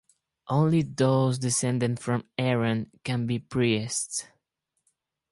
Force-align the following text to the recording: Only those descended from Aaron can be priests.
Only 0.47 0.81
those 0.81 1.37
descended 1.37 1.99
from 1.99 2.25
Aaron 2.35 2.89
can 3.03 3.27
be 3.27 3.37
priests. 3.37 4.25